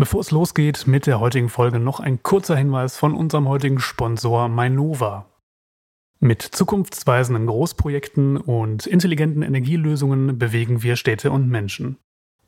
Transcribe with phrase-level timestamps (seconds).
[0.00, 4.48] Bevor es losgeht mit der heutigen Folge, noch ein kurzer Hinweis von unserem heutigen Sponsor
[4.48, 5.26] Mainova.
[6.20, 11.98] Mit zukunftsweisenden Großprojekten und intelligenten Energielösungen bewegen wir Städte und Menschen.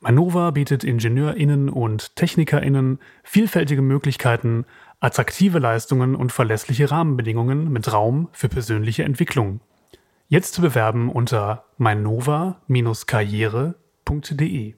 [0.00, 4.64] Manova bietet IngenieurInnen und TechnikerInnen vielfältige Möglichkeiten,
[5.00, 9.60] attraktive Leistungen und verlässliche Rahmenbedingungen mit Raum für persönliche Entwicklung.
[10.26, 14.74] Jetzt zu bewerben unter meinova-karriere.de.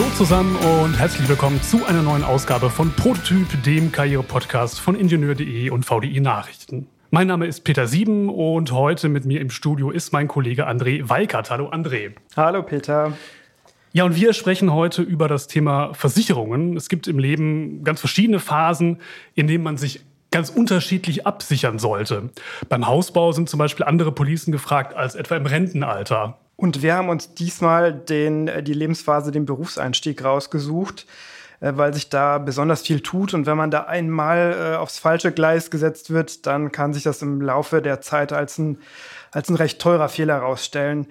[0.00, 5.68] Hallo zusammen und herzlich willkommen zu einer neuen Ausgabe von Prototyp, dem Karriere-Podcast von Ingenieur.de
[5.68, 6.86] und VDI Nachrichten.
[7.10, 11.06] Mein Name ist Peter Sieben und heute mit mir im Studio ist mein Kollege André
[11.10, 11.50] Weikert.
[11.50, 12.12] Hallo André.
[12.34, 13.12] Hallo Peter.
[13.92, 16.78] Ja, und wir sprechen heute über das Thema Versicherungen.
[16.78, 19.02] Es gibt im Leben ganz verschiedene Phasen,
[19.34, 22.30] in denen man sich ganz unterschiedlich absichern sollte.
[22.70, 26.38] Beim Hausbau sind zum Beispiel andere Policen gefragt als etwa im Rentenalter.
[26.60, 31.06] Und wir haben uns diesmal den, die Lebensphase, den Berufseinstieg rausgesucht.
[31.60, 33.34] Äh, weil sich da besonders viel tut.
[33.34, 37.22] Und wenn man da einmal äh, aufs falsche Gleis gesetzt wird, dann kann sich das
[37.22, 38.78] im Laufe der Zeit als ein,
[39.30, 41.06] als ein recht teurer Fehler herausstellen.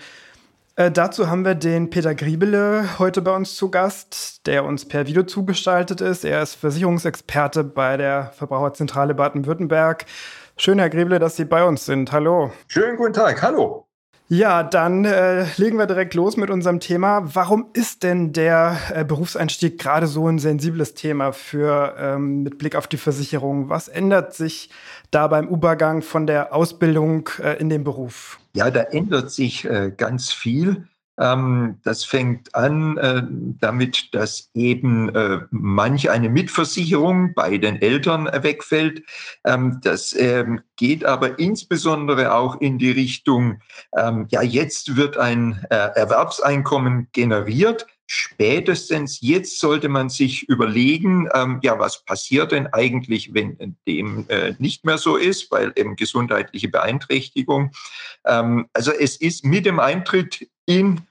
[0.76, 5.06] Äh, dazu haben wir den Peter Griebele heute bei uns zu Gast, der uns per
[5.08, 6.26] Video zugestaltet ist.
[6.26, 10.06] Er ist Versicherungsexperte bei der Verbraucherzentrale Baden-Württemberg.
[10.58, 12.12] Schön, Herr Griebele, dass Sie bei uns sind.
[12.12, 12.52] Hallo.
[12.68, 13.42] Schönen guten Tag.
[13.42, 13.89] Hallo.
[14.32, 17.24] Ja, dann äh, legen wir direkt los mit unserem Thema.
[17.34, 22.76] Warum ist denn der äh, Berufseinstieg gerade so ein sensibles Thema für ähm, mit Blick
[22.76, 23.70] auf die Versicherung?
[23.70, 24.70] Was ändert sich
[25.10, 28.40] da beim Übergang von der Ausbildung äh, in den Beruf?
[28.54, 30.88] Ja, da ändert sich äh, ganz viel.
[31.20, 33.24] Ähm, das fängt an äh,
[33.60, 39.04] damit, dass eben äh, manch eine Mitversicherung bei den Eltern wegfällt.
[39.46, 43.60] Ähm, das ähm, geht aber insbesondere auch in die Richtung,
[43.94, 47.86] ja, jetzt wird ein äh, Erwerbseinkommen generiert.
[48.12, 54.56] Spätestens jetzt sollte man sich überlegen, ähm, ja, was passiert denn eigentlich, wenn dem äh,
[54.58, 57.72] nicht mehr so ist, weil eben gesundheitliche Beeinträchtigung.
[58.26, 61.02] Ähm, also es ist mit dem Eintritt in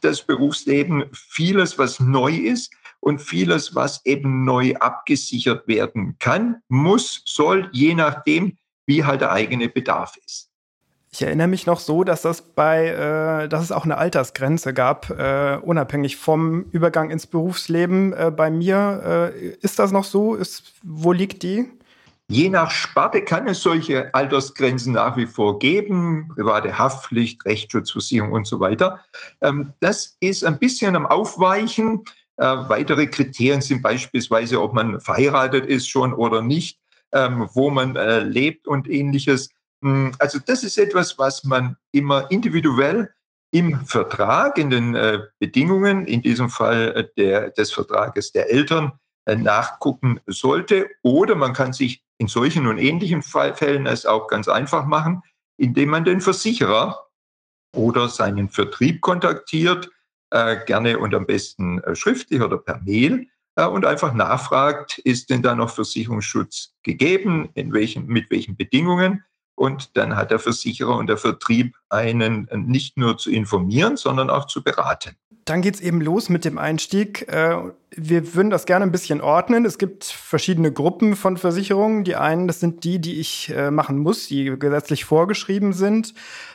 [0.00, 7.22] das Berufsleben vieles, was neu ist und vieles, was eben neu abgesichert werden kann, muss,
[7.24, 8.56] soll, je nachdem,
[8.86, 10.48] wie halt der eigene Bedarf ist.
[11.14, 15.10] Ich erinnere mich noch so, dass das bei, äh, dass es auch eine Altersgrenze gab,
[15.10, 18.14] äh, unabhängig vom Übergang ins Berufsleben.
[18.14, 20.34] Äh, bei mir äh, ist das noch so?
[20.34, 21.68] Ist, wo liegt die?
[22.28, 28.46] Je nach Sparte kann es solche Altersgrenzen nach wie vor geben, private Haftpflicht, Rechtsschutzversicherung und
[28.46, 29.04] so weiter.
[29.40, 32.04] Ähm, das ist ein bisschen am Aufweichen.
[32.38, 36.78] Äh, weitere Kriterien sind beispielsweise, ob man verheiratet ist schon oder nicht,
[37.12, 39.50] ähm, wo man äh, lebt und ähnliches.
[39.82, 43.10] Hm, also das ist etwas, was man immer individuell
[43.50, 48.92] im Vertrag, in den äh, Bedingungen, in diesem Fall der, des Vertrages der Eltern,
[49.24, 50.90] nachgucken sollte.
[51.02, 55.22] Oder man kann sich in solchen und ähnlichen Fällen es auch ganz einfach machen,
[55.56, 57.08] indem man den Versicherer
[57.74, 59.90] oder seinen Vertrieb kontaktiert,
[60.30, 65.30] äh, gerne und am besten äh, schriftlich oder per Mail äh, und einfach nachfragt, ist
[65.30, 69.24] denn da noch Versicherungsschutz gegeben, in welchen, mit welchen Bedingungen?
[69.54, 74.30] Und dann hat der Versicherer und der Vertrieb einen äh, nicht nur zu informieren, sondern
[74.30, 77.28] auch zu beraten dann geht es eben los mit dem Einstieg.
[77.28, 77.56] Äh,
[77.90, 79.64] wir würden das gerne ein bisschen ordnen.
[79.64, 82.04] Es gibt verschiedene Gruppen von Versicherungen.
[82.04, 86.14] Die einen, das sind die, die ich äh, machen muss, die gesetzlich vorgeschrieben sind.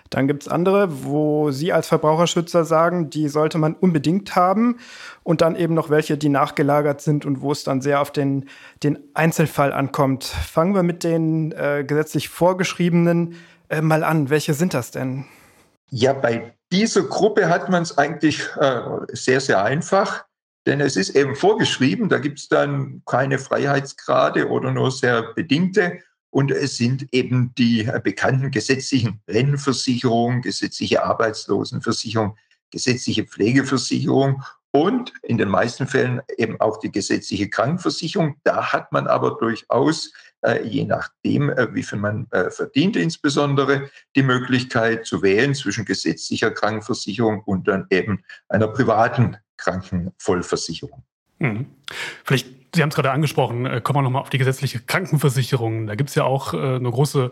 [0.09, 4.77] Dann gibt es andere, wo Sie als Verbraucherschützer sagen, die sollte man unbedingt haben.
[5.23, 8.45] Und dann eben noch welche, die nachgelagert sind und wo es dann sehr auf den,
[8.83, 10.23] den Einzelfall ankommt.
[10.23, 13.35] Fangen wir mit den äh, gesetzlich vorgeschriebenen
[13.69, 14.29] äh, mal an.
[14.29, 15.25] Welche sind das denn?
[15.89, 18.81] Ja, bei dieser Gruppe hat man es eigentlich äh,
[19.13, 20.25] sehr, sehr einfach,
[20.65, 25.99] denn es ist eben vorgeschrieben, da gibt es dann keine Freiheitsgrade oder nur sehr bedingte.
[26.29, 32.37] Und es sind eben die äh, bekannten gesetzlichen Rentenversicherung, gesetzliche Arbeitslosenversicherung,
[32.71, 38.35] gesetzliche Pflegeversicherung und in den meisten Fällen eben auch die gesetzliche Krankenversicherung.
[38.43, 44.21] Da hat man aber durchaus äh, je nachdem, äh, wie viel man verdient, insbesondere die
[44.23, 51.03] Möglichkeit zu wählen zwischen gesetzlicher Krankenversicherung und dann eben einer privaten Krankenvollversicherung.
[51.39, 51.67] Mhm.
[52.23, 55.87] Vielleicht, Sie haben es gerade angesprochen, kommen wir nochmal auf die gesetzliche Krankenversicherung.
[55.87, 57.31] Da gibt es ja auch eine große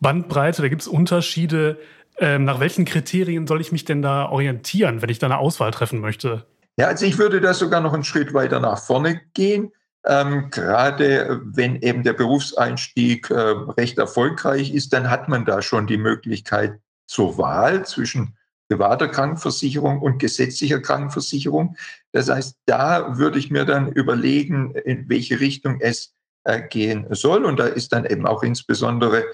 [0.00, 1.78] Bandbreite, da gibt es Unterschiede.
[2.18, 5.70] Ähm, nach welchen Kriterien soll ich mich denn da orientieren, wenn ich da eine Auswahl
[5.70, 6.46] treffen möchte?
[6.76, 9.72] Ja, also ich würde da sogar noch einen Schritt weiter nach vorne gehen.
[10.04, 15.86] Ähm, gerade wenn eben der Berufseinstieg äh, recht erfolgreich ist, dann hat man da schon
[15.86, 18.36] die Möglichkeit zur Wahl zwischen
[18.68, 21.76] privater Krankenversicherung und gesetzlicher Krankenversicherung.
[22.12, 26.14] Das heißt, da würde ich mir dann überlegen, in welche Richtung es
[26.44, 27.44] äh, gehen soll.
[27.44, 29.24] Und da ist dann eben auch insbesondere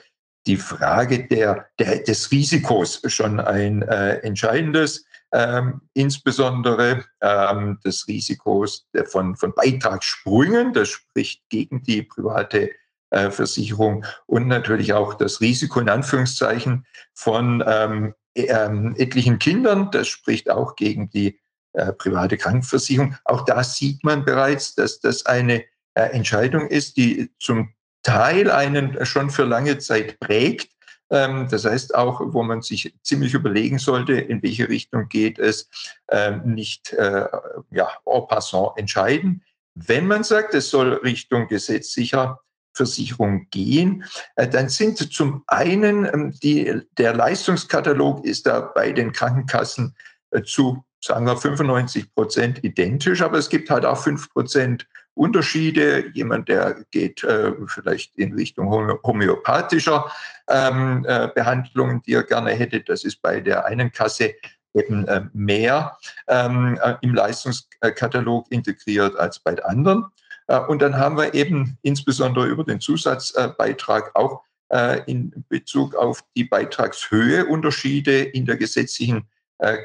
[0.46, 8.86] die Frage der, der des Risikos schon ein äh, entscheidendes, ähm, insbesondere ähm, des Risikos
[9.06, 12.70] von, von Beitragssprüngen, das spricht gegen die private
[13.10, 20.08] äh, Versicherung und natürlich auch das Risiko in Anführungszeichen von ähm, ähm, etlichen Kindern, das
[20.08, 21.38] spricht auch gegen die
[21.74, 23.16] äh, private Krankenversicherung.
[23.24, 27.72] Auch da sieht man bereits, dass das eine äh, Entscheidung ist, die zum
[28.02, 30.70] Teil einen schon für lange Zeit prägt.
[31.10, 35.68] Ähm, das heißt auch, wo man sich ziemlich überlegen sollte, in welche Richtung geht es,
[36.10, 37.26] ähm, nicht äh,
[37.70, 39.42] ja, en passant entscheiden.
[39.74, 42.40] Wenn man sagt, es soll Richtung gesetzlicher
[42.72, 44.04] Versicherung gehen,
[44.36, 49.96] äh, dann sind zum einen ähm, die, der Leistungskatalog ist da bei den Krankenkassen
[50.44, 56.10] zu, sagen wir, 95 Prozent identisch, aber es gibt halt auch fünf Prozent Unterschiede.
[56.12, 60.10] Jemand, der geht äh, vielleicht in Richtung homöopathischer
[60.48, 62.80] ähm, äh, Behandlungen, die er gerne hätte.
[62.80, 64.34] Das ist bei der einen Kasse
[64.74, 65.96] eben äh, mehr
[66.26, 70.06] ähm, äh, im Leistungskatalog integriert als bei der anderen.
[70.48, 76.24] Äh, und dann haben wir eben insbesondere über den Zusatzbeitrag auch äh, in Bezug auf
[76.36, 79.28] die Beitragshöhe Unterschiede in der gesetzlichen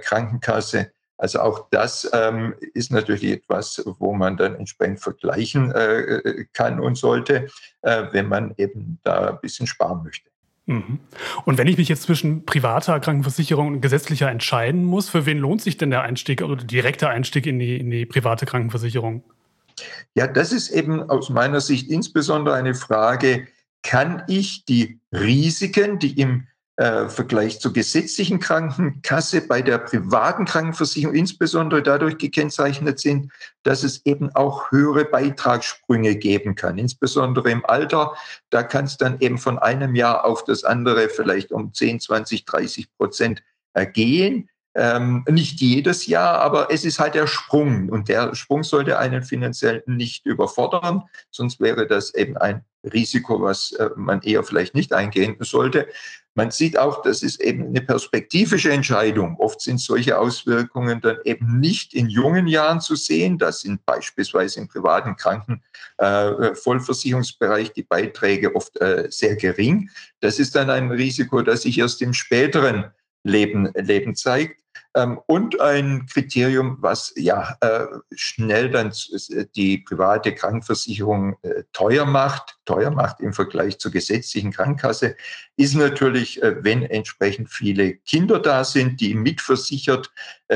[0.01, 6.79] Krankenkasse also auch das ähm, ist natürlich etwas, wo man dann entsprechend vergleichen äh, kann
[6.79, 7.49] und sollte,
[7.81, 10.29] äh, wenn man eben da ein bisschen sparen möchte.
[10.65, 10.99] Mhm.
[11.43, 15.61] Und wenn ich mich jetzt zwischen privater Krankenversicherung und gesetzlicher entscheiden muss, für wen lohnt
[15.61, 19.23] sich denn der Einstieg oder der direkte Einstieg in die, in die private Krankenversicherung?
[20.15, 23.47] Ja, das ist eben aus meiner Sicht insbesondere eine Frage,
[23.83, 26.47] kann ich die Risiken, die im
[26.79, 33.33] äh, Vergleich zur gesetzlichen Krankenkasse bei der privaten Krankenversicherung insbesondere dadurch gekennzeichnet sind,
[33.63, 38.15] dass es eben auch höhere Beitragssprünge geben kann, insbesondere im Alter.
[38.49, 42.45] Da kann es dann eben von einem Jahr auf das andere vielleicht um 10, 20,
[42.45, 43.43] 30 Prozent
[43.73, 44.47] ergehen.
[44.73, 49.23] Ähm, nicht jedes Jahr, aber es ist halt der Sprung und der Sprung sollte einen
[49.23, 54.93] finanziell nicht überfordern, sonst wäre das eben ein Risiko, was äh, man eher vielleicht nicht
[54.93, 55.87] eingehen sollte.
[56.35, 59.35] Man sieht auch, das ist eben eine perspektivische Entscheidung.
[59.39, 63.37] Oft sind solche Auswirkungen dann eben nicht in jungen Jahren zu sehen.
[63.37, 65.61] Das sind beispielsweise im privaten Kranken
[65.97, 66.53] äh,
[67.75, 69.89] die Beiträge oft äh, sehr gering.
[70.21, 72.91] Das ist dann ein Risiko, das sich erst im späteren
[73.23, 74.61] Leben, Leben zeigt.
[74.99, 78.91] Ähm, und ein Kriterium, was ja äh, schnell dann
[79.55, 85.15] die private Krankenversicherung äh, teuer macht, teuer macht im Vergleich zur gesetzlichen Krankenkasse,
[85.55, 90.11] ist natürlich, äh, wenn entsprechend viele Kinder da sind, die mitversichert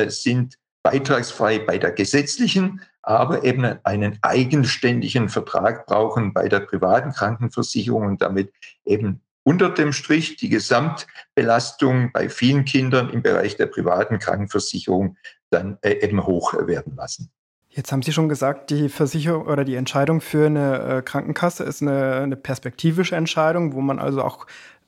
[0.08, 8.08] sind, beitragsfrei bei der gesetzlichen, aber eben einen eigenständigen Vertrag brauchen bei der privaten Krankenversicherung
[8.08, 8.52] und damit
[8.86, 15.18] eben unter dem Strich die Gesamtbelastung bei vielen Kindern im Bereich der privaten Krankenversicherung
[15.50, 17.32] dann äh, eben hoch werden lassen.
[17.76, 21.82] Jetzt haben Sie schon gesagt, die Versicherung oder die Entscheidung für eine äh, Krankenkasse ist
[21.82, 24.46] eine, eine perspektivische Entscheidung, wo man also auch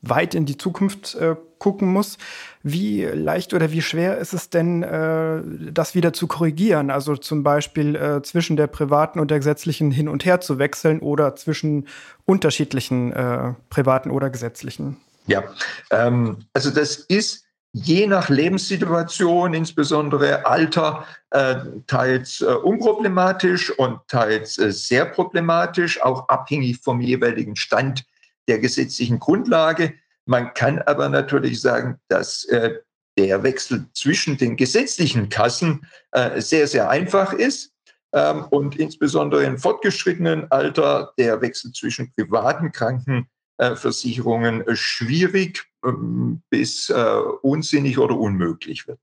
[0.09, 2.17] weit in die Zukunft äh, gucken muss.
[2.63, 5.41] Wie leicht oder wie schwer ist es denn, äh,
[5.71, 6.89] das wieder zu korrigieren?
[6.89, 10.99] Also zum Beispiel äh, zwischen der privaten und der gesetzlichen hin und her zu wechseln
[10.99, 11.87] oder zwischen
[12.25, 14.97] unterschiedlichen äh, privaten oder gesetzlichen?
[15.27, 15.43] Ja,
[15.91, 21.55] ähm, also das ist je nach Lebenssituation, insbesondere Alter, äh,
[21.87, 28.05] teils äh, unproblematisch und teils sehr problematisch, auch abhängig vom jeweiligen Stand
[28.47, 29.93] der gesetzlichen Grundlage.
[30.25, 32.75] Man kann aber natürlich sagen, dass äh,
[33.17, 37.71] der Wechsel zwischen den gesetzlichen Kassen äh, sehr, sehr einfach ist.
[38.13, 46.89] Ähm, und insbesondere im fortgeschrittenen Alter der Wechsel zwischen privaten Krankenversicherungen äh, schwierig ähm, bis
[46.89, 46.93] äh,
[47.41, 48.99] unsinnig oder unmöglich wird.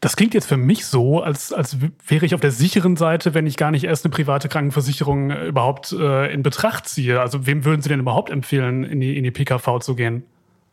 [0.00, 3.46] Das klingt jetzt für mich so, als, als wäre ich auf der sicheren Seite, wenn
[3.46, 7.20] ich gar nicht erst eine private Krankenversicherung äh, überhaupt äh, in Betracht ziehe.
[7.20, 10.24] Also wem würden Sie denn überhaupt empfehlen, in die, in die PKV zu gehen?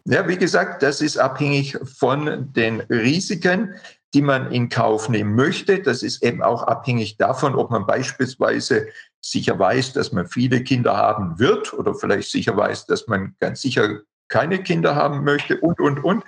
[0.05, 3.75] Ja, wie gesagt, das ist abhängig von den Risiken,
[4.13, 5.81] die man in Kauf nehmen möchte.
[5.81, 8.87] Das ist eben auch abhängig davon, ob man beispielsweise
[9.21, 13.61] sicher weiß, dass man viele Kinder haben wird oder vielleicht sicher weiß, dass man ganz
[13.61, 16.23] sicher keine Kinder haben möchte und, und, und.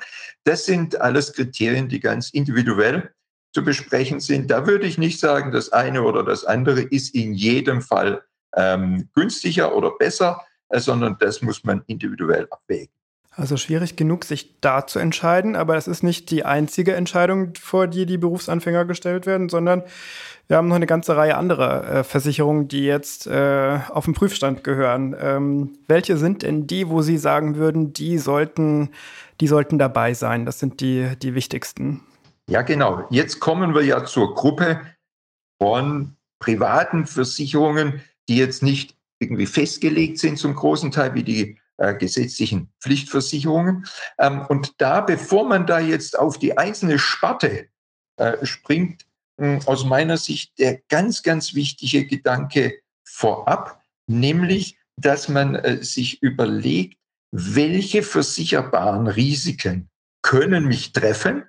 [0.45, 3.11] Das sind alles Kriterien, die ganz individuell
[3.53, 4.51] zu besprechen sind.
[4.51, 8.23] Da würde ich nicht sagen, das eine oder das andere ist in jedem Fall
[8.55, 12.93] ähm, günstiger oder besser, äh, sondern das muss man individuell abwägen.
[13.37, 17.87] Also schwierig genug, sich da zu entscheiden, aber das ist nicht die einzige Entscheidung, vor
[17.87, 19.83] die die Berufsanfänger gestellt werden, sondern
[20.47, 24.63] wir haben noch eine ganze Reihe anderer äh, Versicherungen, die jetzt äh, auf den Prüfstand
[24.63, 25.15] gehören.
[25.19, 28.91] Ähm, welche sind denn die, wo Sie sagen würden, die sollten,
[29.41, 30.45] die sollten dabei sein?
[30.45, 32.01] Das sind die, die wichtigsten.
[32.49, 33.05] Ja, genau.
[33.09, 34.81] Jetzt kommen wir ja zur Gruppe
[35.61, 42.69] von privaten Versicherungen, die jetzt nicht irgendwie festgelegt sind zum großen Teil wie die gesetzlichen
[42.81, 43.85] Pflichtversicherungen.
[44.17, 47.67] Ähm, und da, bevor man da jetzt auf die einzelne Sparte
[48.17, 49.05] äh, springt,
[49.65, 56.97] aus meiner Sicht der ganz, ganz wichtige Gedanke vorab, nämlich, dass man äh, sich überlegt,
[57.31, 59.89] welche versicherbaren Risiken
[60.21, 61.43] können mich treffen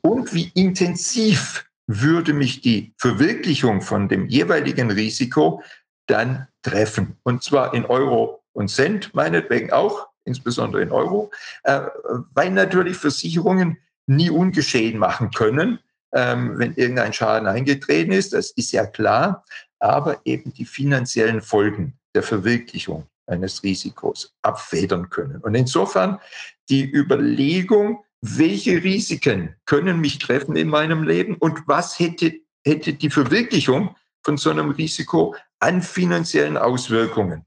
[0.00, 5.62] und wie intensiv würde mich die Verwirklichung von dem jeweiligen Risiko
[6.06, 7.16] dann treffen.
[7.24, 11.30] Und zwar in Euro und Cent, meinetwegen auch, insbesondere in Euro,
[11.62, 11.82] äh,
[12.34, 15.78] weil natürlich Versicherungen nie ungeschehen machen können
[16.12, 19.44] ähm, wenn irgendein Schaden eingetreten ist, das ist ja klar,
[19.78, 25.40] aber eben die finanziellen Folgen der Verwirklichung eines Risikos abfedern können.
[25.42, 26.18] Und insofern
[26.70, 32.34] die Überlegung, welche Risiken können mich treffen in meinem Leben und was hätte,
[32.64, 37.44] hätte die Verwirklichung von so einem Risiko an finanziellen Auswirkungen.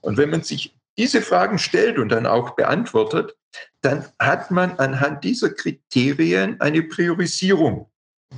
[0.00, 3.36] Und wenn man sich diese Fragen stellt und dann auch beantwortet,
[3.80, 7.90] dann hat man anhand dieser Kriterien eine Priorisierung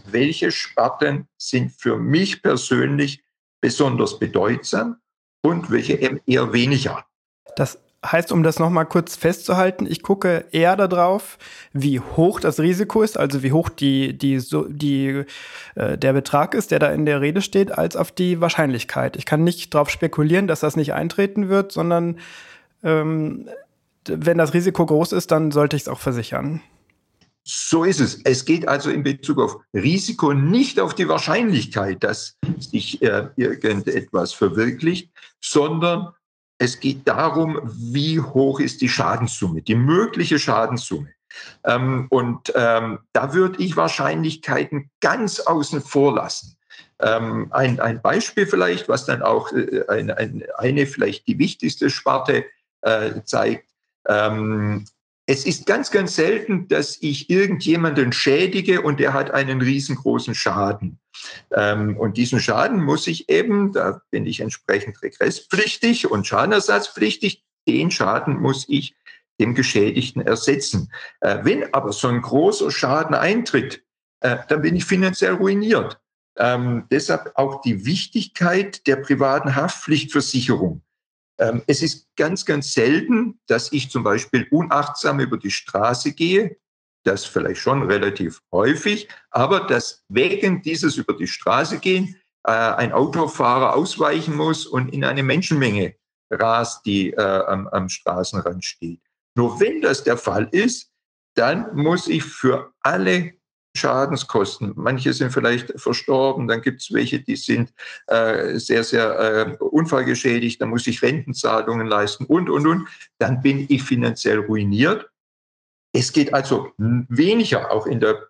[0.07, 3.23] welche Sparten sind für mich persönlich
[3.61, 5.01] besonders bedeutsam
[5.43, 7.05] und welche eher weniger.
[7.57, 11.39] Das heißt, um das nochmal kurz festzuhalten, ich gucke eher darauf,
[11.73, 15.25] wie hoch das Risiko ist, also wie hoch die, die, so, die,
[15.77, 19.17] äh, der Betrag ist, der da in der Rede steht, als auf die Wahrscheinlichkeit.
[19.17, 22.19] Ich kann nicht darauf spekulieren, dass das nicht eintreten wird, sondern
[22.83, 23.49] ähm,
[24.09, 26.61] wenn das Risiko groß ist, dann sollte ich es auch versichern.
[27.45, 28.21] So ist es.
[28.25, 34.33] Es geht also in Bezug auf Risiko nicht auf die Wahrscheinlichkeit, dass sich äh, irgendetwas
[34.33, 36.13] verwirklicht, sondern
[36.63, 41.09] es geht darum, wie hoch ist die Schadenssumme, die mögliche Schadenssumme.
[41.65, 46.57] Ähm, und ähm, da würde ich Wahrscheinlichkeiten ganz außen vor lassen.
[47.01, 52.45] Ähm, ein, ein Beispiel vielleicht, was dann auch äh, eine, eine, vielleicht die wichtigste Sparte
[52.83, 53.69] äh, zeigt.
[55.33, 60.99] Es ist ganz, ganz selten, dass ich irgendjemanden schädige und der hat einen riesengroßen Schaden.
[61.53, 67.91] Ähm, und diesen Schaden muss ich eben, da bin ich entsprechend regresspflichtig und schadenersatzpflichtig, den
[67.91, 68.95] Schaden muss ich
[69.41, 70.93] dem Geschädigten ersetzen.
[71.21, 73.83] Äh, wenn aber so ein großer Schaden eintritt,
[74.21, 75.99] äh, dann bin ich finanziell ruiniert.
[76.37, 80.83] Ähm, deshalb auch die Wichtigkeit der privaten Haftpflichtversicherung.
[81.43, 86.57] Ähm, es ist ganz, ganz selten, dass ich zum Beispiel unachtsam über die Straße gehe.
[87.05, 92.93] Das vielleicht schon relativ häufig, aber dass wegen dieses über die Straße gehen äh, ein
[92.93, 95.97] Autofahrer ausweichen muss und in eine Menschenmenge
[96.31, 99.01] rast, die äh, am, am Straßenrand steht.
[99.35, 100.93] Nur wenn das der Fall ist,
[101.35, 103.33] dann muss ich für alle
[103.75, 104.73] Schadenskosten.
[104.77, 107.73] Manche sind vielleicht verstorben, dann gibt es welche, die sind
[108.07, 112.89] äh, sehr, sehr äh, unfallgeschädigt, dann muss ich Rentenzahlungen leisten und, und, und.
[113.19, 115.09] Dann bin ich finanziell ruiniert.
[115.95, 118.29] Es geht also weniger auch in der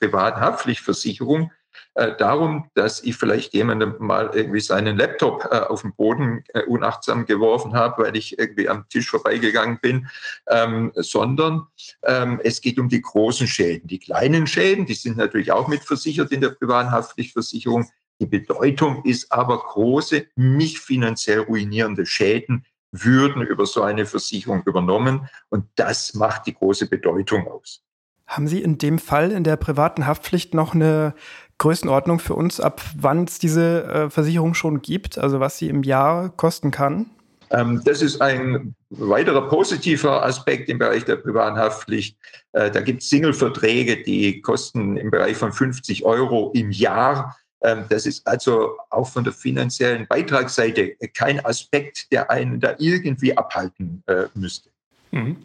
[0.00, 1.50] privaten Haftpflichtversicherung
[1.94, 6.62] äh, darum, dass ich vielleicht jemandem mal irgendwie seinen Laptop äh, auf den Boden äh,
[6.62, 10.08] unachtsam geworfen habe, weil ich irgendwie am Tisch vorbeigegangen bin,
[10.48, 11.66] ähm, sondern
[12.04, 13.88] ähm, es geht um die großen Schäden.
[13.88, 17.90] Die kleinen Schäden, die sind natürlich auch mitversichert in der privaten Haftpflichtversicherung.
[18.20, 25.28] Die Bedeutung ist aber große, mich finanziell ruinierende Schäden würden über so eine Versicherung übernommen.
[25.48, 27.82] Und das macht die große Bedeutung aus.
[28.26, 31.14] Haben Sie in dem Fall in der privaten Haftpflicht noch eine
[31.62, 35.84] Größenordnung für uns, ab wann es diese äh, Versicherung schon gibt, also was sie im
[35.84, 37.06] Jahr kosten kann?
[37.50, 42.16] Ähm, das ist ein weiterer positiver Aspekt im Bereich der privaten Haftpflicht.
[42.50, 47.36] Äh, da gibt es Single-Verträge, die kosten im Bereich von 50 Euro im Jahr.
[47.62, 53.36] Ähm, das ist also auch von der finanziellen Beitragsseite kein Aspekt, der einen da irgendwie
[53.36, 54.68] abhalten äh, müsste.
[55.12, 55.36] Mhm.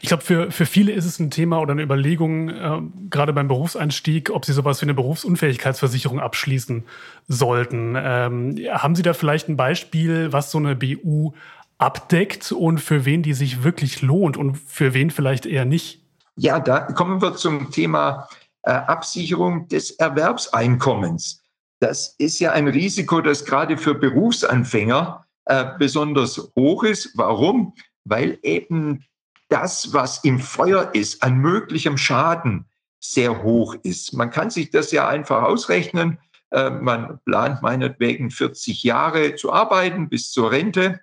[0.00, 2.80] Ich glaube, für, für viele ist es ein Thema oder eine Überlegung, äh,
[3.10, 6.84] gerade beim Berufseinstieg, ob sie sowas wie eine Berufsunfähigkeitsversicherung abschließen
[7.28, 7.94] sollten.
[7.96, 11.32] Ähm, haben Sie da vielleicht ein Beispiel, was so eine BU
[11.78, 16.02] abdeckt und für wen die sich wirklich lohnt und für wen vielleicht eher nicht?
[16.36, 18.28] Ja, da kommen wir zum Thema
[18.62, 21.42] äh, Absicherung des Erwerbseinkommens.
[21.80, 27.10] Das ist ja ein Risiko, das gerade für Berufsanfänger äh, besonders hoch ist.
[27.14, 27.74] Warum?
[28.06, 29.04] weil eben
[29.48, 32.66] das, was im Feuer ist, an möglichem Schaden
[33.00, 34.12] sehr hoch ist.
[34.12, 36.18] Man kann sich das ja einfach ausrechnen.
[36.50, 41.00] Äh, man plant meinetwegen 40 Jahre zu arbeiten bis zur Rente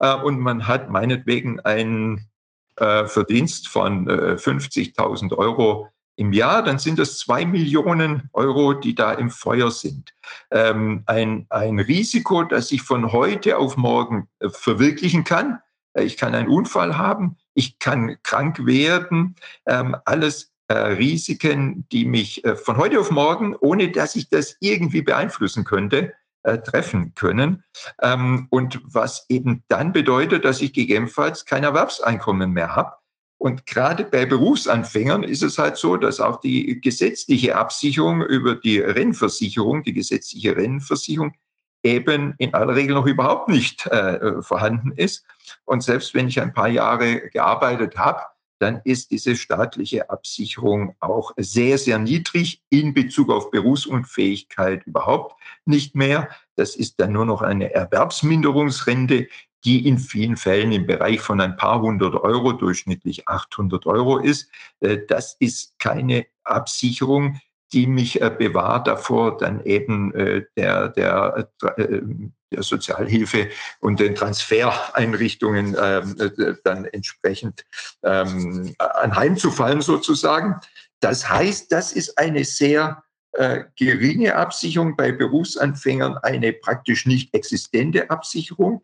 [0.00, 2.28] äh, und man hat meinetwegen einen
[2.76, 9.12] äh, Verdienst von 50.000 Euro im Jahr, dann sind das zwei Millionen Euro, die da
[9.12, 10.14] im Feuer sind.
[10.50, 15.60] Ähm, ein, ein Risiko, das ich von heute auf morgen verwirklichen kann.
[15.94, 22.44] Ich kann einen Unfall haben, ich kann krank werden, ähm, alles äh, Risiken, die mich
[22.44, 27.64] äh, von heute auf morgen, ohne dass ich das irgendwie beeinflussen könnte, äh, treffen können.
[28.02, 32.92] Ähm, und was eben dann bedeutet, dass ich gegebenenfalls kein Erwerbseinkommen mehr habe.
[33.40, 38.80] Und gerade bei Berufsanfängern ist es halt so, dass auch die gesetzliche Absicherung über die
[38.80, 41.34] Rennversicherung, die gesetzliche Rennversicherung,
[41.82, 45.24] eben in aller Regel noch überhaupt nicht äh, vorhanden ist.
[45.64, 48.22] Und selbst wenn ich ein paar Jahre gearbeitet habe,
[48.58, 55.94] dann ist diese staatliche Absicherung auch sehr, sehr niedrig in Bezug auf Berufsunfähigkeit überhaupt nicht
[55.94, 56.28] mehr.
[56.56, 59.28] Das ist dann nur noch eine Erwerbsminderungsrente,
[59.64, 64.50] die in vielen Fällen im Bereich von ein paar hundert Euro, durchschnittlich 800 Euro ist.
[64.80, 67.40] Äh, das ist keine Absicherung,
[67.72, 73.48] die mich äh, bewahrt davor, dann eben äh, der, der, der Sozialhilfe
[73.80, 77.64] und den Transfereinrichtungen ähm, dann entsprechend
[78.02, 80.60] ähm, anheimzufallen sozusagen.
[81.00, 88.10] Das heißt, das ist eine sehr äh, geringe Absicherung bei Berufsanfängern, eine praktisch nicht existente
[88.10, 88.82] Absicherung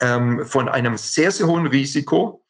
[0.00, 2.44] ähm, von einem sehr, sehr hohen Risiko,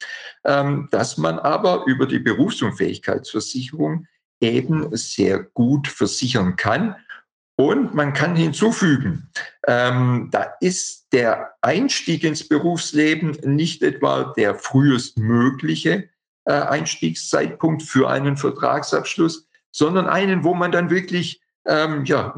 [0.45, 4.07] ähm, dass man aber über die Berufsunfähigkeitsversicherung
[4.41, 6.97] eben sehr gut versichern kann.
[7.57, 9.29] Und man kann hinzufügen,
[9.67, 16.09] ähm, da ist der Einstieg ins Berufsleben nicht etwa der frühestmögliche
[16.47, 22.35] äh, Einstiegszeitpunkt für einen Vertragsabschluss, sondern einen, wo man dann wirklich ähm, ja,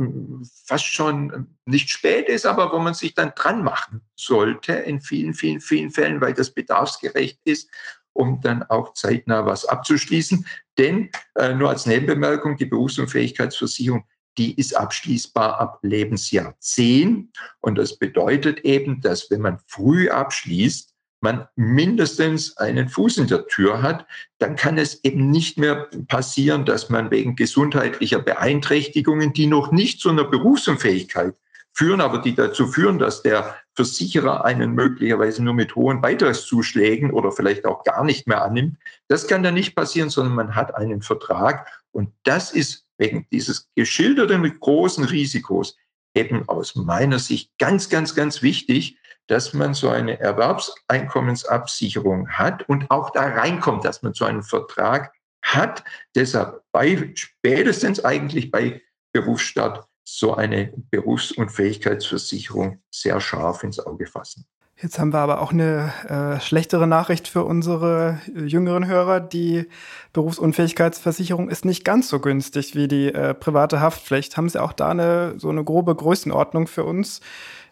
[0.64, 5.34] fast schon nicht spät ist, aber wo man sich dann dran machen sollte in vielen,
[5.34, 7.70] vielen, vielen Fällen, weil das bedarfsgerecht ist,
[8.12, 10.46] um dann auch zeitnah was abzuschließen.
[10.78, 14.04] Denn äh, nur als Nebenbemerkung, die Berufsunfähigkeitsversicherung,
[14.38, 17.30] die ist abschließbar ab Lebensjahr 10.
[17.60, 23.46] Und das bedeutet eben, dass wenn man früh abschließt, man mindestens einen Fuß in der
[23.46, 24.06] Tür hat,
[24.38, 30.00] dann kann es eben nicht mehr passieren, dass man wegen gesundheitlicher Beeinträchtigungen, die noch nicht
[30.00, 31.34] zu einer Berufsunfähigkeit
[31.72, 37.32] führen, aber die dazu führen, dass der Versicherer einen möglicherweise nur mit hohen Beitragszuschlägen oder
[37.32, 38.76] vielleicht auch gar nicht mehr annimmt.
[39.08, 41.66] Das kann dann nicht passieren, sondern man hat einen Vertrag.
[41.90, 45.76] Und das ist wegen dieses geschilderten großen Risikos
[46.14, 52.90] eben aus meiner Sicht ganz, ganz, ganz wichtig, dass man so eine Erwerbseinkommensabsicherung hat und
[52.90, 55.84] auch da reinkommt, dass man so einen Vertrag hat.
[56.14, 58.82] Deshalb bei, spätestens eigentlich bei
[59.12, 64.44] Berufsstart so eine Berufsunfähigkeitsversicherung sehr scharf ins Auge fassen.
[64.80, 69.20] Jetzt haben wir aber auch eine äh, schlechtere Nachricht für unsere äh, jüngeren Hörer.
[69.20, 69.68] Die
[70.12, 74.36] Berufsunfähigkeitsversicherung ist nicht ganz so günstig wie die äh, private Haftpflicht.
[74.36, 77.20] Haben Sie auch da eine, so eine grobe Größenordnung für uns?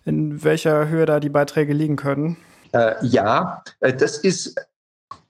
[0.05, 2.37] in welcher Höhe da die Beiträge liegen können?
[2.73, 4.55] Äh, ja, äh, das ist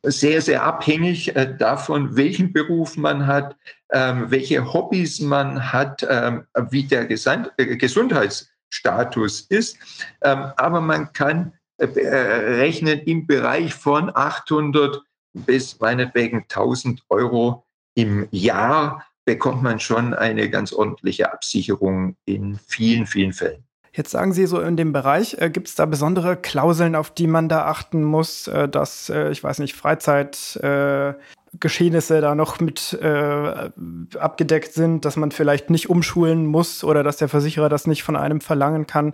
[0.03, 3.57] sehr, sehr abhängig äh, davon, welchen Beruf man hat,
[3.93, 9.77] ähm, welche Hobbys man hat, ähm, wie der äh, Gesundheitsstatus ist.
[10.23, 18.27] Ähm, aber man kann äh, rechnen im Bereich von 800 bis meinetwegen 1000 Euro im
[18.31, 23.65] Jahr bekommt man schon eine ganz ordentliche Absicherung in vielen, vielen Fällen.
[23.93, 27.27] Jetzt sagen Sie so in dem Bereich, äh, gibt es da besondere Klauseln, auf die
[27.27, 32.97] man da achten muss, äh, dass, äh, ich weiß nicht, Freizeitgeschehnisse äh, da noch mit
[33.03, 33.71] äh,
[34.17, 38.15] abgedeckt sind, dass man vielleicht nicht umschulen muss oder dass der Versicherer das nicht von
[38.15, 39.13] einem verlangen kann.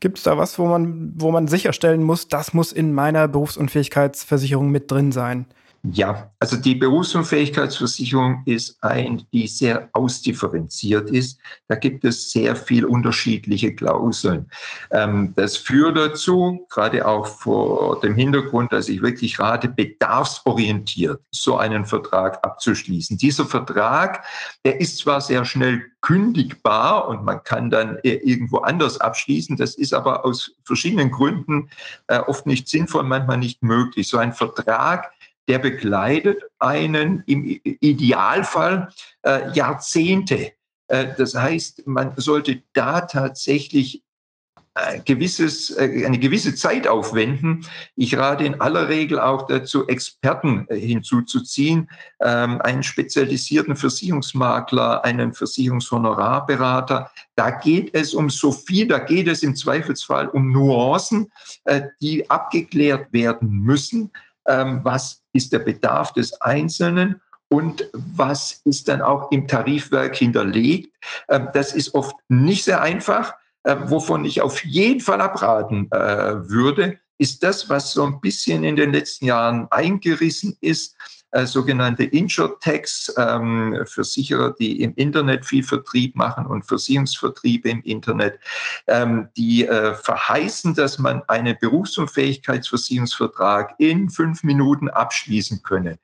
[0.00, 4.70] Gibt es da was, wo man, wo man sicherstellen muss, das muss in meiner Berufsunfähigkeitsversicherung
[4.70, 5.46] mit drin sein?
[5.92, 11.40] Ja, also die Berufsunfähigkeitsversicherung ist ein, die sehr ausdifferenziert ist.
[11.68, 14.50] Da gibt es sehr viel unterschiedliche Klauseln.
[14.90, 21.56] Ähm, das führt dazu, gerade auch vor dem Hintergrund, dass ich wirklich rate, bedarfsorientiert so
[21.56, 23.16] einen Vertrag abzuschließen.
[23.16, 24.24] Dieser Vertrag,
[24.64, 29.56] der ist zwar sehr schnell kündigbar und man kann dann irgendwo anders abschließen.
[29.56, 31.70] Das ist aber aus verschiedenen Gründen
[32.08, 34.08] äh, oft nicht sinnvoll, manchmal nicht möglich.
[34.08, 35.12] So ein Vertrag,
[35.48, 38.90] der begleitet einen im Idealfall
[39.22, 40.52] äh, Jahrzehnte.
[40.88, 44.02] Äh, das heißt, man sollte da tatsächlich
[44.78, 47.66] ein gewisses, äh, eine gewisse Zeit aufwenden.
[47.96, 55.32] Ich rate in aller Regel auch dazu, Experten äh, hinzuzuziehen, ähm, einen spezialisierten Versicherungsmakler, einen
[55.32, 57.10] Versicherungshonorarberater.
[57.34, 61.30] Da geht es um so viel, da geht es im Zweifelsfall um Nuancen,
[61.64, 64.10] äh, die abgeklärt werden müssen.
[64.48, 67.20] Ähm, was ist der Bedarf des Einzelnen?
[67.48, 70.94] und was ist dann auch im Tarifwerk hinterlegt.
[71.28, 73.34] Ähm, das ist oft nicht sehr einfach.
[73.64, 78.62] Äh, wovon ich auf jeden Fall abraten äh, würde, ist das, was so ein bisschen
[78.62, 80.96] in den letzten Jahren eingerissen ist,
[81.30, 88.40] äh, sogenannte Insurtechs, ähm, Versicherer, die im Internet viel Vertrieb machen und Versicherungsvertriebe im Internet,
[88.86, 95.98] ähm, die äh, verheißen, dass man einen Berufsunfähigkeitsversicherungsvertrag in fünf Minuten abschließen könne.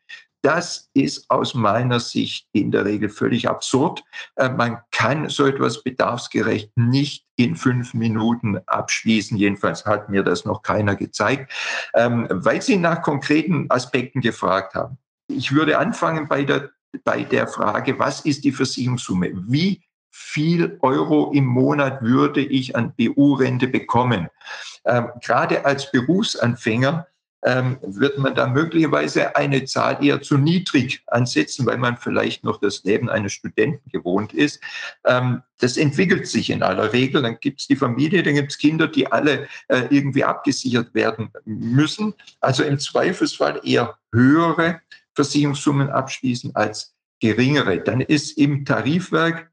[0.45, 4.05] Das ist aus meiner Sicht in der Regel völlig absurd.
[4.37, 9.39] Äh, man kann so etwas bedarfsgerecht nicht in fünf Minuten abschließen.
[9.39, 11.51] Jedenfalls hat mir das noch keiner gezeigt,
[11.95, 14.99] ähm, weil Sie nach konkreten Aspekten gefragt haben.
[15.29, 16.71] Ich würde anfangen bei der,
[17.05, 19.31] bei der Frage, was ist die Versicherungssumme?
[19.49, 24.29] Wie viel Euro im Monat würde ich an BU-Rente bekommen?
[24.85, 27.07] Ähm, gerade als Berufsanfänger
[27.45, 32.59] ähm, wird man da möglicherweise eine Zahl eher zu niedrig ansetzen, weil man vielleicht noch
[32.59, 34.61] das Leben eines Studenten gewohnt ist.
[35.05, 37.23] Ähm, das entwickelt sich in aller Regel.
[37.23, 41.31] Dann gibt es die Familie, dann gibt es Kinder, die alle äh, irgendwie abgesichert werden
[41.45, 42.15] müssen.
[42.41, 44.81] Also im Zweifelsfall eher höhere
[45.15, 47.81] Versicherungssummen abschließen als geringere.
[47.81, 49.51] Dann ist im Tarifwerk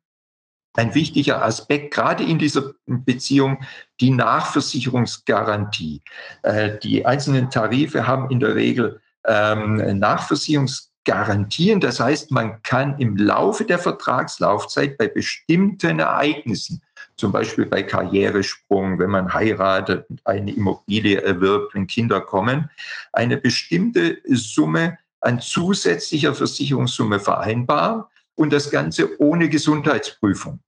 [0.73, 3.63] ein wichtiger Aspekt, gerade in dieser Beziehung,
[3.99, 6.01] die Nachversicherungsgarantie.
[6.43, 11.79] Äh, die einzelnen Tarife haben in der Regel ähm, Nachversicherungsgarantien.
[11.81, 16.81] Das heißt, man kann im Laufe der Vertragslaufzeit bei bestimmten Ereignissen,
[17.17, 22.69] zum Beispiel bei Karrieresprung, wenn man heiratet, eine Immobilie erwirbt, wenn Kinder kommen,
[23.11, 28.03] eine bestimmte Summe an zusätzlicher Versicherungssumme vereinbaren
[28.35, 30.59] und das Ganze ohne Gesundheitsprüfung.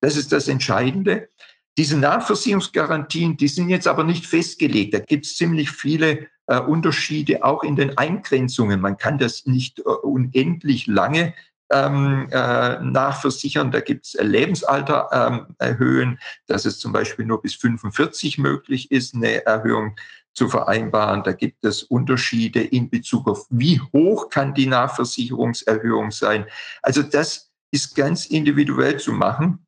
[0.00, 1.28] Das ist das Entscheidende.
[1.78, 4.94] Diese Nachversicherungsgarantien, die sind jetzt aber nicht festgelegt.
[4.94, 8.80] Da gibt es ziemlich viele äh, Unterschiede auch in den Eingrenzungen.
[8.80, 11.34] Man kann das nicht äh, unendlich lange
[11.70, 13.72] ähm, äh, nachversichern.
[13.72, 19.14] Da gibt es Lebensalter ähm, erhöhen, dass es zum Beispiel nur bis 45 möglich ist,
[19.14, 19.96] eine Erhöhung
[20.36, 21.22] zu vereinbaren.
[21.24, 26.46] Da gibt es Unterschiede in Bezug auf, wie hoch kann die Nachversicherungserhöhung sein.
[26.82, 29.66] Also das ist ganz individuell zu machen.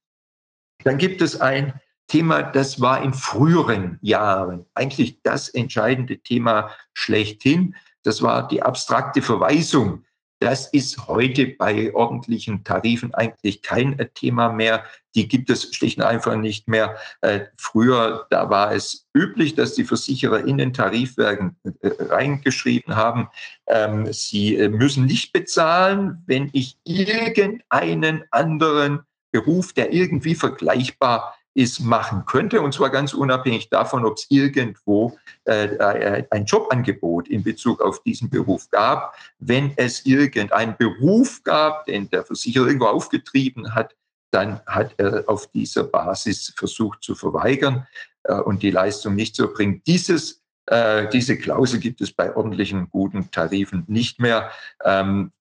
[0.84, 7.74] Dann gibt es ein Thema, das war in früheren Jahren eigentlich das entscheidende Thema schlechthin.
[8.02, 10.04] Das war die abstrakte Verweisung
[10.40, 14.84] das ist heute bei ordentlichen Tarifen eigentlich kein äh, Thema mehr.
[15.14, 16.96] Die gibt es schlicht und einfach nicht mehr.
[17.22, 23.28] Äh, früher, da war es üblich, dass die Versicherer in den Tarifwerken äh, reingeschrieben haben,
[23.66, 32.24] ähm, sie müssen nicht bezahlen, wenn ich irgendeinen anderen Beruf, der irgendwie vergleichbar es machen
[32.24, 37.80] könnte, und zwar ganz unabhängig davon, ob es irgendwo äh, äh, ein Jobangebot in Bezug
[37.80, 39.14] auf diesen Beruf gab.
[39.40, 43.96] Wenn es irgendeinen Beruf gab, den der Versicherer irgendwo aufgetrieben hat,
[44.30, 47.86] dann hat er auf dieser Basis versucht zu verweigern
[48.22, 49.82] äh, und die Leistung nicht zu erbringen.
[49.84, 54.52] Dieses, äh, diese Klausel gibt es bei ordentlichen, guten Tarifen nicht mehr.
[54.84, 55.32] Ähm,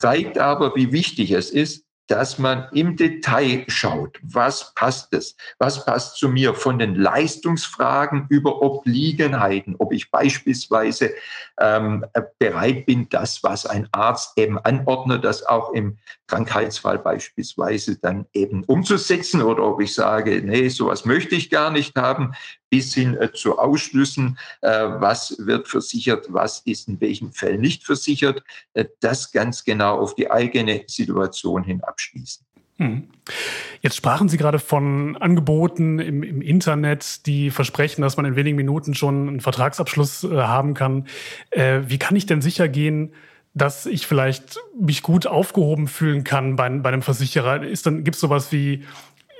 [0.00, 5.84] zeigt aber, wie wichtig es ist, dass man im Detail schaut, was passt es, was
[5.84, 11.12] passt zu mir von den Leistungsfragen über Obliegenheiten, ob ich beispielsweise
[11.58, 12.04] ähm,
[12.38, 18.64] bereit bin, das, was ein Arzt eben anordnet, das auch im Krankheitsfall beispielsweise dann eben
[18.64, 19.40] umzusetzen?
[19.42, 22.34] Oder ob ich sage, nee, sowas möchte ich gar nicht haben,
[22.74, 27.84] bis hin äh, zu Ausschlüssen, äh, was wird versichert, was ist in welchen Fällen nicht
[27.84, 32.44] versichert, äh, das ganz genau auf die eigene Situation hin abschließen.
[32.78, 33.04] Hm.
[33.80, 38.56] Jetzt sprachen Sie gerade von Angeboten im, im, Internet, die versprechen, dass man in wenigen
[38.56, 41.06] Minuten schon einen Vertragsabschluss haben kann.
[41.54, 43.12] Wie kann ich denn sicher gehen,
[43.54, 47.62] dass ich vielleicht mich gut aufgehoben fühlen kann bei, bei einem Versicherer?
[47.62, 48.82] Ist dann, gibt es sowas wie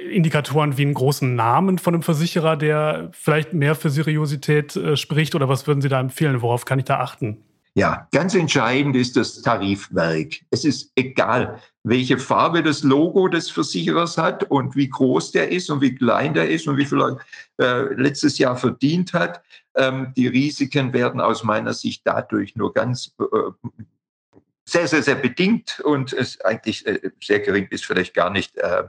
[0.01, 5.35] Indikatoren wie einen großen Namen von einem Versicherer, der vielleicht mehr für Seriosität äh, spricht?
[5.35, 6.43] Oder was würden Sie da empfehlen?
[6.43, 7.43] Worauf kann ich da achten?
[7.77, 10.35] Ja, ganz entscheidend ist das Tarifwerk.
[10.51, 15.71] Es ist egal, welche Farbe das Logo des Versicherers hat und wie groß der ist
[15.71, 17.19] und wie klein der ist und wie viel er
[17.61, 19.43] äh, letztes Jahr verdient hat.
[19.75, 23.71] Ähm, die Risiken werden aus meiner Sicht dadurch nur ganz äh,
[24.67, 28.85] sehr, sehr, sehr bedingt und es eigentlich äh, sehr gering bis vielleicht gar nicht äh,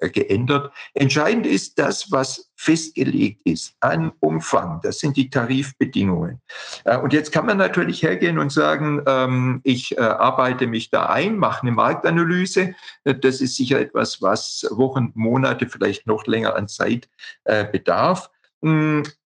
[0.00, 0.72] geändert.
[0.94, 4.80] Entscheidend ist das, was festgelegt ist an Umfang.
[4.82, 6.40] Das sind die Tarifbedingungen.
[6.84, 11.06] Äh, und jetzt kann man natürlich hergehen und sagen, ähm, ich äh, arbeite mich da
[11.06, 12.74] ein, mache eine Marktanalyse.
[13.04, 17.08] Das ist sicher etwas, was Wochen, Monate, vielleicht noch länger an Zeit
[17.44, 18.30] bedarf.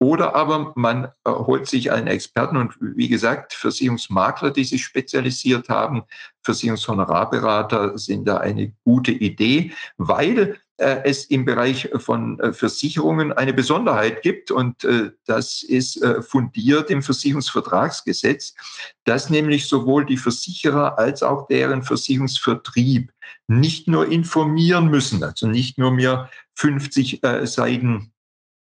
[0.02, 6.02] Oder aber man holt sich einen Experten und wie gesagt, Versicherungsmakler, die sich spezialisiert haben,
[6.42, 13.54] Versicherungshonorarberater sind da eine gute Idee, weil äh, es im Bereich von äh, Versicherungen eine
[13.54, 18.56] Besonderheit gibt und äh, das ist äh, fundiert im Versicherungsvertragsgesetz,
[19.04, 23.12] dass nämlich sowohl die Versicherer als auch deren Versicherungsvertrieb
[23.48, 28.12] nicht nur informieren müssen, also nicht nur mir 50 äh, Seiten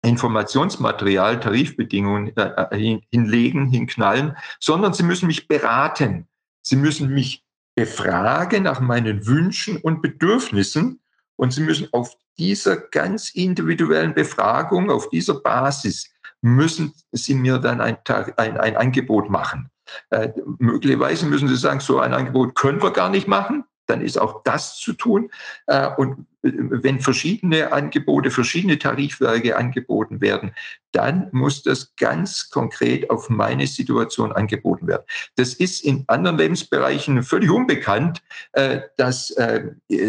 [0.03, 6.27] Informationsmaterial, Tarifbedingungen äh, äh hinlegen, hinknallen, sondern sie müssen mich beraten.
[6.63, 11.01] Sie müssen mich befragen nach meinen Wünschen und Bedürfnissen
[11.37, 16.11] und sie müssen auf dieser ganz individuellen Befragung, auf dieser Basis,
[16.43, 17.99] müssen sie mir dann ein,
[18.37, 19.71] ein, ein Angebot machen.
[20.11, 24.19] Äh, möglicherweise müssen sie sagen, so ein Angebot können wir gar nicht machen dann ist
[24.19, 25.31] auch das zu tun.
[25.67, 30.53] Äh, und äh, wenn verschiedene Angebote, verschiedene Tarifwerke angeboten werden,
[30.93, 35.03] dann muss das ganz konkret auf meine Situation angeboten werden.
[35.37, 38.23] Das ist in anderen Lebensbereichen völlig unbekannt,
[38.53, 39.35] äh, dass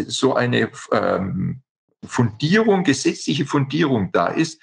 [0.06, 1.60] so eine ähm,
[2.04, 4.60] Fundierung, gesetzliche Fundierung da ist.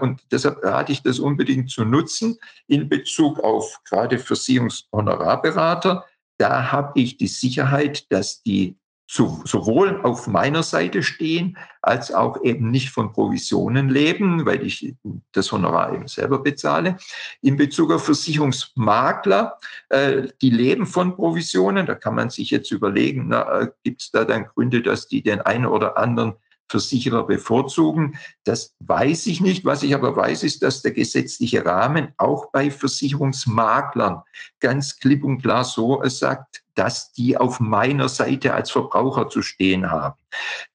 [0.00, 6.04] Und deshalb rate ich das unbedingt zu nutzen in Bezug auf gerade Versicherungshonorarberater
[6.38, 8.76] da habe ich die Sicherheit, dass die
[9.08, 14.94] sowohl auf meiner Seite stehen, als auch eben nicht von Provisionen leben, weil ich
[15.30, 16.96] das Honorar eben selber bezahle.
[17.40, 19.58] In Bezug auf Versicherungsmakler,
[19.90, 21.86] äh, die leben von Provisionen.
[21.86, 25.40] Da kann man sich jetzt überlegen, äh, gibt es da dann Gründe, dass die den
[25.40, 26.34] einen oder anderen
[26.68, 28.18] Versicherer bevorzugen.
[28.44, 29.64] Das weiß ich nicht.
[29.64, 34.22] Was ich aber weiß, ist, dass der gesetzliche Rahmen auch bei Versicherungsmaklern
[34.60, 39.90] ganz klipp und klar so sagt, dass die auf meiner Seite als Verbraucher zu stehen
[39.90, 40.16] haben.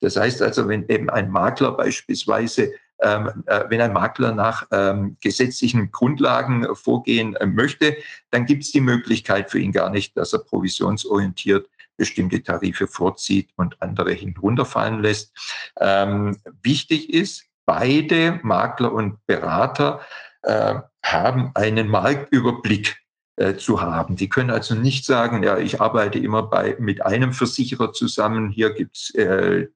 [0.00, 5.16] Das heißt also, wenn eben ein Makler beispielsweise ähm, äh, wenn ein Makler nach ähm,
[5.20, 7.96] gesetzlichen Grundlagen vorgehen äh, möchte,
[8.30, 11.68] dann gibt es die Möglichkeit für ihn gar nicht, dass er provisionsorientiert
[12.02, 15.30] bestimmte Tarife vorzieht und andere hinunterfallen lässt.
[15.78, 20.00] Ähm, wichtig ist, beide Makler und Berater
[20.42, 22.96] äh, haben einen Marktüberblick
[23.36, 24.16] äh, zu haben.
[24.16, 28.74] Die können also nicht sagen, ja, ich arbeite immer bei, mit einem Versicherer zusammen, hier
[28.74, 29.68] gibt's äh,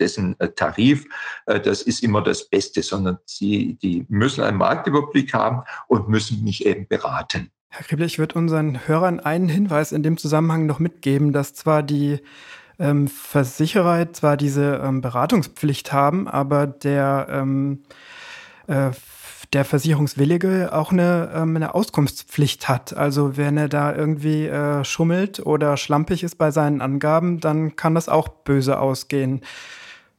[0.00, 1.04] dessen äh, Tarif,
[1.44, 6.42] äh, das ist immer das Beste, sondern sie, die müssen einen Marktüberblick haben und müssen
[6.42, 7.50] mich eben beraten.
[7.76, 11.82] Herr Krible, ich würde unseren Hörern einen Hinweis in dem Zusammenhang noch mitgeben, dass zwar
[11.82, 12.20] die
[12.78, 17.82] ähm, Versicherer zwar diese ähm, Beratungspflicht haben, aber der, ähm,
[18.66, 18.92] äh,
[19.52, 22.96] der Versicherungswillige auch eine, ähm, eine Auskunftspflicht hat.
[22.96, 27.94] Also wenn er da irgendwie äh, schummelt oder schlampig ist bei seinen Angaben, dann kann
[27.94, 29.42] das auch böse ausgehen.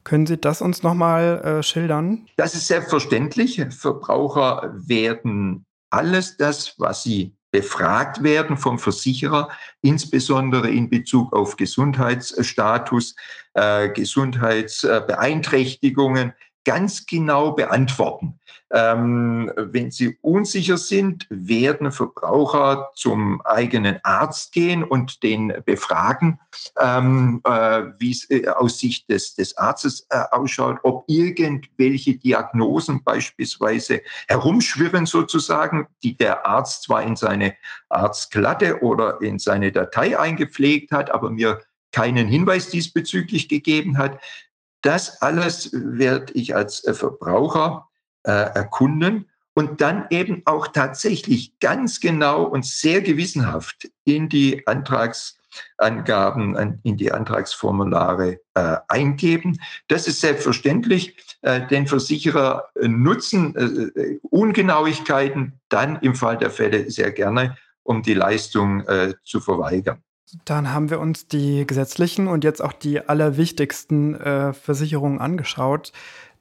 [0.04, 2.28] Können Sie das uns nochmal äh, schildern?
[2.36, 3.60] Das ist selbstverständlich.
[3.70, 13.16] Verbraucher werden alles das, was sie befragt werden vom Versicherer, insbesondere in Bezug auf Gesundheitsstatus,
[13.54, 16.34] äh, Gesundheitsbeeinträchtigungen,
[16.64, 18.38] ganz genau beantworten.
[18.70, 26.38] Ähm, wenn sie unsicher sind, werden Verbraucher zum eigenen Arzt gehen und den befragen,
[26.78, 33.02] ähm, äh, wie es äh, aus Sicht des, des Arztes äh, ausschaut, ob irgendwelche Diagnosen
[33.02, 37.54] beispielsweise herumschwirren sozusagen, die der Arzt zwar in seine
[37.88, 44.20] Arztklatte oder in seine Datei eingepflegt hat, aber mir keinen Hinweis diesbezüglich gegeben hat.
[44.82, 47.87] Das alles werde ich als Verbraucher
[48.24, 49.26] äh, erkunden
[49.58, 57.10] und dann eben auch tatsächlich ganz genau und sehr gewissenhaft in die Antragsangaben, in die
[57.10, 59.58] Antragsformulare äh, eingeben.
[59.88, 67.10] Das ist selbstverständlich, äh, denn Versicherer nutzen äh, Ungenauigkeiten dann im Fall der Fälle sehr
[67.10, 70.04] gerne, um die Leistung äh, zu verweigern.
[70.44, 75.92] Dann haben wir uns die gesetzlichen und jetzt auch die allerwichtigsten äh, Versicherungen angeschaut,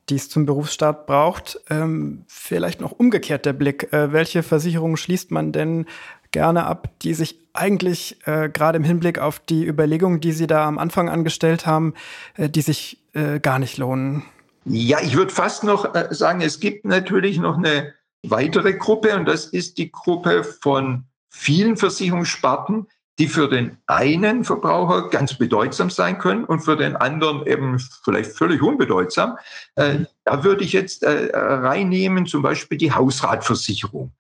[0.10, 1.60] die es zum Berufsstart braucht.
[1.70, 3.92] Ähm, vielleicht noch umgekehrt der Blick.
[3.92, 5.86] Äh, welche Versicherungen schließt man denn
[6.32, 10.66] gerne ab, die sich eigentlich äh, gerade im Hinblick auf die Überlegungen, die Sie da
[10.66, 11.94] am Anfang angestellt haben,
[12.36, 14.24] äh, die sich äh, gar nicht lohnen?
[14.66, 17.94] Ja, ich würde fast noch äh, sagen, es gibt natürlich noch eine
[18.24, 22.88] weitere Gruppe und das ist die Gruppe von vielen Versicherungssparten,
[23.20, 28.32] die für den einen Verbraucher ganz bedeutsam sein können und für den anderen eben vielleicht
[28.38, 29.38] völlig unbedeutsam.
[29.76, 34.12] Äh, da würde ich jetzt äh, reinnehmen, zum Beispiel die Hausratversicherung.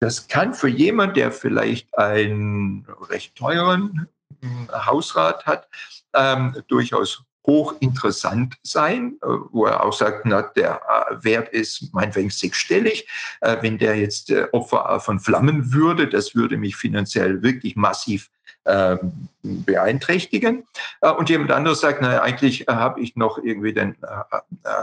[0.00, 4.08] Das kann für jemand, der vielleicht einen recht teuren
[4.42, 5.68] hm, Hausrat hat,
[6.14, 12.30] ähm, durchaus hochinteressant sein, äh, wo er auch sagt, na, der äh, Wert ist meinetwegen
[12.30, 13.06] sechsstellig.
[13.40, 18.30] Äh, wenn der jetzt Opfer von Flammen würde, das würde mich finanziell wirklich massiv
[19.42, 20.64] beeinträchtigen.
[21.00, 23.96] Und jemand anderes sagt, na, eigentlich habe ich noch irgendwie den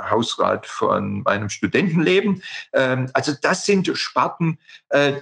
[0.09, 2.41] Hausrat von meinem Studentenleben.
[2.71, 4.57] Ähm, also das sind Sparten,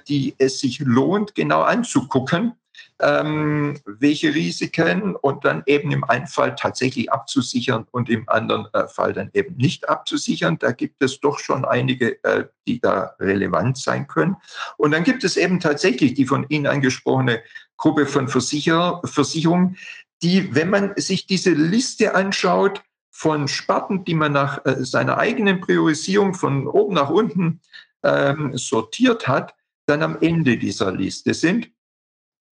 [0.08, 2.54] die es sich lohnt, genau anzugucken
[3.02, 8.88] ähm, welche Risiken und dann eben im einen Fall tatsächlich abzusichern und im anderen äh,
[8.88, 10.58] Fall dann eben nicht abzusichern.
[10.60, 14.38] Da gibt es doch schon einige, äh, die da relevant sein können.
[14.78, 17.42] Und dann gibt es eben tatsächlich die von Ihnen angesprochene
[17.82, 19.76] Gruppe von Versicherer, Versicherungen,
[20.22, 25.62] die, wenn man sich diese Liste anschaut, von Sparten, die man nach äh, seiner eigenen
[25.62, 27.60] Priorisierung von oben nach unten
[28.04, 29.54] ähm, sortiert hat,
[29.86, 31.70] dann am Ende dieser Liste sind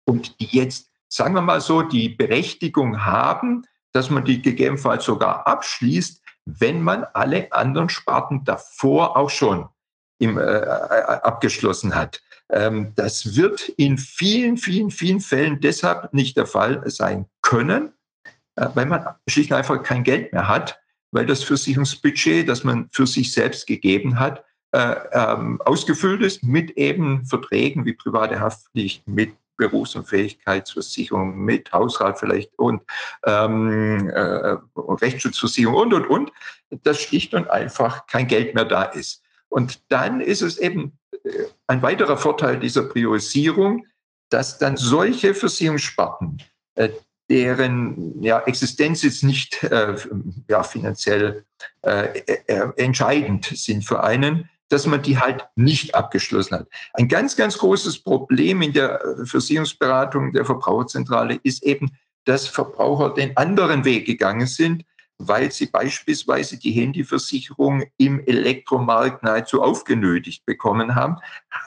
[0.05, 5.47] und die jetzt, sagen wir mal so, die Berechtigung haben, dass man die gegebenenfalls sogar
[5.47, 9.69] abschließt, wenn man alle anderen Sparten davor auch schon
[10.19, 12.21] im, äh, äh, abgeschlossen hat.
[12.51, 17.93] Ähm, das wird in vielen, vielen, vielen Fällen deshalb nicht der Fall sein können,
[18.57, 20.81] äh, weil man schlicht und einfach kein Geld mehr hat,
[21.11, 26.73] weil das Versicherungsbudget, das man für sich selbst gegeben hat, äh, ähm, ausgefüllt ist mit
[26.73, 32.83] eben Verträgen wie private Haftpflicht, mit Berufs- und Fähigkeitsversicherung mit Hausrat vielleicht und
[33.27, 36.33] ähm, äh, Rechtsschutzversicherung und, und, und,
[36.85, 39.23] dass schlicht und einfach kein Geld mehr da ist.
[39.49, 40.93] Und dann ist es eben
[41.67, 43.87] ein weiterer Vorteil dieser Priorisierung,
[44.31, 46.43] dass dann solche Versicherungssparten,
[46.75, 46.91] äh,
[47.31, 49.95] deren ja, Existenz jetzt nicht äh,
[50.49, 51.45] ja, finanziell
[51.83, 56.69] äh, äh, entscheidend sind für einen, dass man die halt nicht abgeschlossen hat.
[56.95, 61.91] Ein ganz, ganz großes Problem in der äh, Versicherungsberatung der Verbraucherzentrale ist eben,
[62.25, 64.85] dass Verbraucher den anderen Weg gegangen sind,
[65.19, 71.17] weil sie beispielsweise die Handyversicherung im Elektromarkt nahezu aufgenötigt bekommen haben.